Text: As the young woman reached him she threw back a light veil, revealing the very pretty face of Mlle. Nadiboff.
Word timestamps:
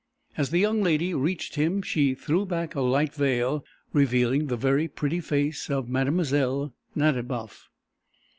As 0.35 0.49
the 0.49 0.57
young 0.57 0.77
woman 0.81 1.21
reached 1.21 1.53
him 1.53 1.83
she 1.83 2.15
threw 2.15 2.43
back 2.43 2.73
a 2.73 2.81
light 2.81 3.13
veil, 3.13 3.63
revealing 3.93 4.47
the 4.47 4.57
very 4.57 4.87
pretty 4.87 5.19
face 5.19 5.69
of 5.69 5.87
Mlle. 5.87 6.73
Nadiboff. 6.95 7.69